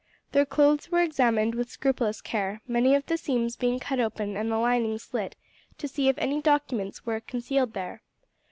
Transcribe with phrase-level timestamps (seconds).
[0.31, 4.51] Their clothes were examined with scrupulous care, many of the seams being cut open and
[4.51, 5.35] the linings slit,
[5.77, 8.01] to see if any documents were concealed there.